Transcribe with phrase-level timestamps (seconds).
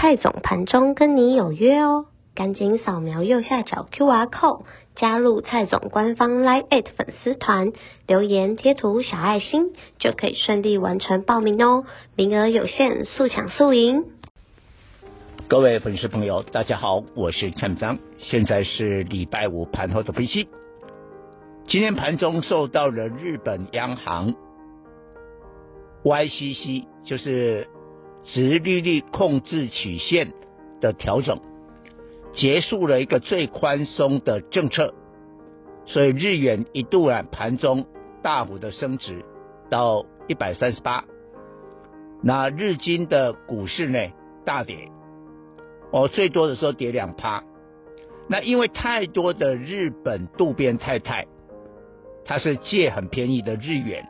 [0.00, 4.62] 蔡总盘中跟你有约哦，赶紧扫描右下角 QR code
[4.96, 7.72] 加入蔡总官方 Live 粉丝团，
[8.06, 11.84] 留言贴图小爱心就可以顺利完成报名哦，
[12.16, 14.06] 名额有限，速抢速赢。
[15.48, 20.48] 各位粉丝朋友，大家好，我是蔡总，现在是礼拜五盘后的分析。
[21.66, 24.34] 今天盘中受到了日本央行
[26.04, 27.68] YCC，就是。
[28.24, 30.32] 殖利率控制曲线
[30.80, 31.40] 的调整，
[32.32, 34.94] 结束了一个最宽松的政策，
[35.86, 37.86] 所以日元一度啊盘中
[38.22, 39.24] 大幅的升值
[39.70, 41.04] 到一百三十八，
[42.22, 43.98] 那日经的股市呢
[44.44, 44.88] 大跌，
[45.90, 47.42] 哦最多的时候跌两趴，
[48.28, 51.26] 那因为太多的日本渡边太太，
[52.24, 54.06] 她是借很便宜的日元，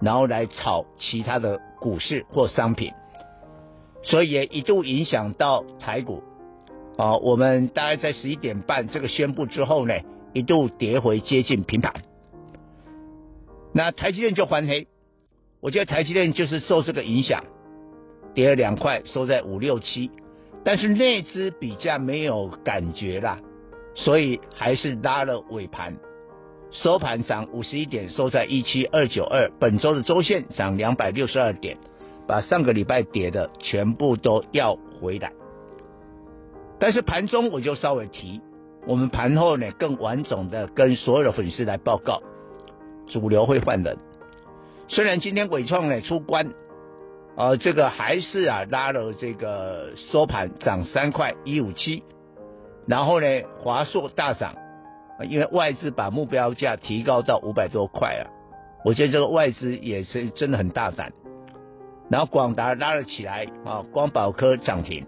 [0.00, 2.92] 然后来炒其他的股市或商品。
[4.04, 6.22] 所以也一度影响到台股，
[6.96, 9.94] 啊，我们大概在十一点半这个宣布之后呢，
[10.32, 11.92] 一度跌回接近平盘。
[13.72, 14.88] 那台积电就翻黑，
[15.60, 17.44] 我觉得台积电就是受这个影响，
[18.34, 20.10] 跌了两块，收在五六七，
[20.64, 23.38] 但是那支比较没有感觉啦，
[23.94, 25.96] 所以还是拉了尾盘，
[26.70, 31.78] 收盘涨五十一点，收在一七二九二，本周的周线涨两百六十二点。
[32.26, 35.32] 把上个礼拜跌的全部都要回来，
[36.78, 38.40] 但是盘中我就稍微提，
[38.86, 42.22] 我们盘后呢更完整的跟所有的粉丝来报告，
[43.08, 43.98] 主流会换人。
[44.88, 46.52] 虽然今天伟创呢出关，
[47.36, 52.02] 呃，这个还是啊拉了这个收盘涨三块一五七，
[52.86, 53.26] 然后呢
[53.58, 54.54] 华硕大涨，
[55.28, 58.30] 因为外资把目标价提高到五百多块啊，
[58.84, 61.12] 我觉得这个外资也是真的很大胆。
[62.12, 65.06] 然后广达拉了起来啊，光宝科涨停，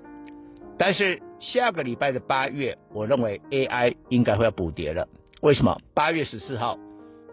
[0.79, 5.07] 但是下个礼拜的八月，我认为 AI 应该会要补跌了。
[5.43, 5.77] 为什么？
[5.93, 6.79] 八月十四号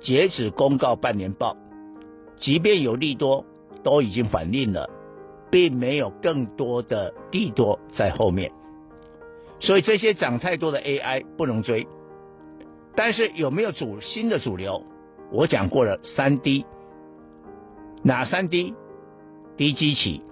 [0.01, 1.55] 截止公告半年报，
[2.37, 3.45] 即便有利多，
[3.81, 4.89] 都已经反映了，
[5.49, 8.51] 并没有更多的利多在后面，
[9.61, 11.87] 所以这些涨太多的 AI 不能追。
[12.93, 14.83] 但是有没有主新的主流？
[15.31, 16.65] 我讲过了，三低，
[18.03, 18.75] 哪三低？
[19.61, 20.23] 低基期，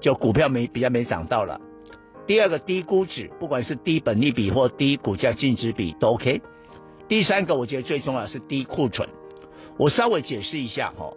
[0.00, 1.60] 就股票没比较没涨到了。
[2.26, 6.42] 第二个低估值，不管是低本利比或低股价净值比都 OK。
[7.06, 9.08] 第三个我觉得最重要是低库存。
[9.78, 11.12] 我稍微解释一下哈，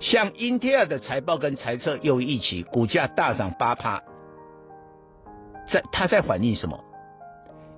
[0.00, 4.02] 像英特尔的财报跟财测又一起，股价大涨八趴，
[5.72, 6.78] 在它在反映什么？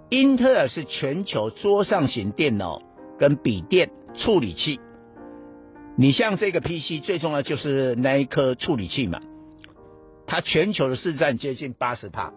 [0.08, 2.82] 英特尔是全球桌上型电脑
[3.16, 4.80] 跟笔电处理器。
[5.98, 9.20] 你像这个 PC 最重要就是那一颗处理器嘛，
[10.26, 12.34] 它全球的市占接近八十趴，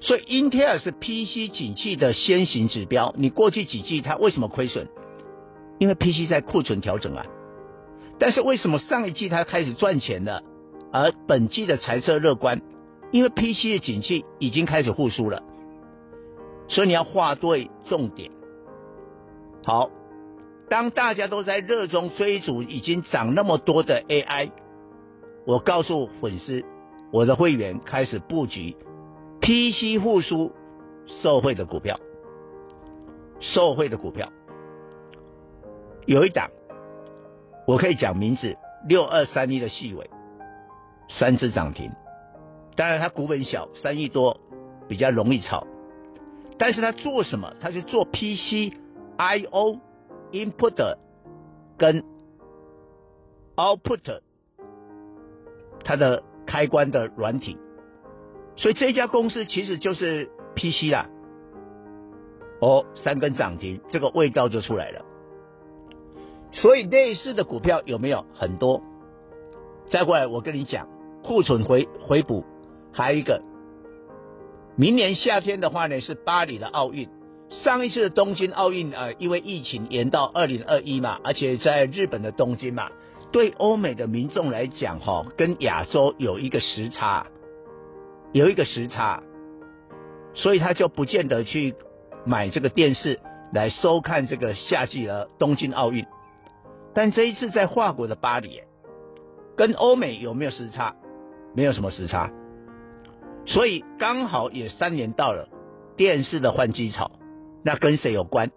[0.00, 3.12] 所以英特尔是 PC 景气的先行指标。
[3.18, 4.86] 你过去几季它为什么亏损？
[5.80, 7.26] 因为 PC 在库存调整啊。
[8.20, 10.44] 但是为什么上一季它开始赚钱了，
[10.92, 12.62] 而本季的财测乐观？
[13.10, 15.42] 因为 PC 的景气已经开始复苏了。
[16.68, 18.30] 所以你要画对重点。
[19.64, 19.90] 好。
[20.68, 24.50] 当大家都在热衷追逐已经涨那么多的 AI，
[25.46, 26.64] 我告诉粉丝，
[27.12, 28.74] 我的会员开始布局
[29.40, 30.52] PC 复苏
[31.22, 32.00] 受惠的股票，
[33.40, 34.32] 受惠的股票
[36.06, 36.50] 有一档，
[37.66, 38.56] 我可以讲名字，
[38.88, 40.08] 六二三一的细微，
[41.10, 41.92] 三只涨停，
[42.74, 44.40] 当然它股本小，三亿多，
[44.88, 45.66] 比较容易炒，
[46.56, 47.52] 但是它做什么？
[47.60, 49.78] 它是做 PCIO。
[50.34, 50.96] Input
[51.78, 52.02] 跟
[53.54, 54.20] Output，
[55.84, 57.56] 它的开关的软体，
[58.56, 61.08] 所以这家公司其实就是 PC 啦。
[62.60, 65.04] 哦，三根涨停，这个味道就出来了。
[66.50, 68.82] 所以类似的股票有没有很多？
[69.86, 70.88] 再过来，我跟你讲，
[71.22, 72.44] 库存回回补，
[72.92, 73.40] 还有一个，
[74.76, 77.08] 明年夏天的话呢，是巴黎的奥运。
[77.62, 82.90] 上一次的东京奥运啊，因为疫情延到二零二一嘛，而且在日本的东京嘛，
[83.32, 87.26] 对欧美的民众来讲，哈，跟亚洲有一个时差，
[88.32, 89.22] 有一个时差，
[90.34, 91.74] 所以他就不见得去
[92.26, 93.20] 买这个电视
[93.52, 96.04] 来收看这个夏季的东京奥运。
[96.94, 98.60] 但这一次在法国的巴黎，
[99.56, 100.96] 跟欧美有没有时差？
[101.56, 102.32] 没有什么时差，
[103.46, 105.48] 所以刚好也三年到了
[105.96, 107.12] 电视的换机潮，
[107.64, 108.50] 那跟谁有关？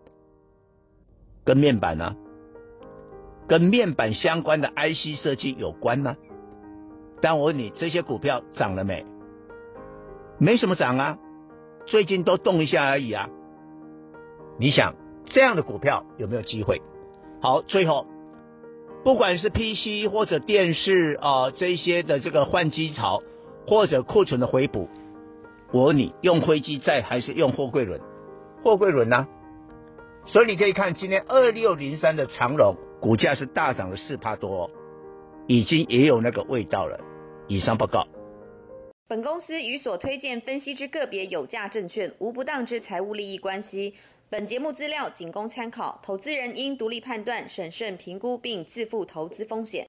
[1.46, 2.16] 跟面板呢？
[3.48, 6.18] 跟面板相关的 IC 设计有关呢？
[7.22, 9.06] 但我问你，这些股票涨了没？
[10.40, 11.18] 没什么涨啊，
[11.86, 13.30] 最近都动一下而已啊。
[14.60, 14.96] 你想
[15.26, 16.82] 这样的股票有没有机会？
[17.42, 18.06] 好，最后
[19.06, 23.24] 不管是 PC 或者电视啊、这些的这个换机潮，
[23.66, 24.90] 或者库存的回补，
[25.72, 28.02] 我问你，用灰机在还是用货柜轮？
[28.68, 29.26] 货柜轮呢？
[30.26, 34.70] 所以你可以看今天二六零三的长龙股价是大涨了四帕多，
[35.48, 37.00] 已经也有那个味道了。
[37.48, 38.06] 以上报告。
[39.08, 43.94] 本公司与所推荐分析之个别有价证券无不当之财务利益关系。
[44.30, 49.86] 本节目资料仅供参考，投资人应独立判断、审慎评估并自负投资风险。